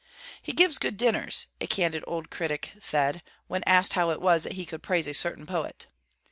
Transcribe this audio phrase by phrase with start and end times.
[0.41, 4.53] 'He gives good dinners,' a candid old critic said, when asked how it was that
[4.53, 5.85] he could praise a certain poet.